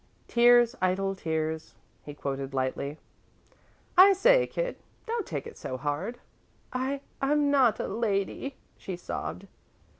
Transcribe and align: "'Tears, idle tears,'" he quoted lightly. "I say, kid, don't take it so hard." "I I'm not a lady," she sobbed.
"'Tears, 0.29 0.75
idle 0.81 1.13
tears,'" 1.13 1.75
he 2.01 2.15
quoted 2.15 2.55
lightly. 2.55 2.97
"I 3.95 4.13
say, 4.13 4.47
kid, 4.47 4.77
don't 5.05 5.27
take 5.27 5.45
it 5.45 5.59
so 5.59 5.77
hard." 5.77 6.17
"I 6.73 7.01
I'm 7.21 7.51
not 7.51 7.79
a 7.79 7.87
lady," 7.87 8.55
she 8.79 8.95
sobbed. 8.97 9.45